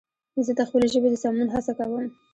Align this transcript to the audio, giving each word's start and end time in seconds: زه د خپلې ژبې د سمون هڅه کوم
زه 0.45 0.51
د 0.59 0.61
خپلې 0.69 0.87
ژبې 0.93 1.09
د 1.11 1.15
سمون 1.23 1.47
هڅه 1.55 1.71
کوم 1.79 2.05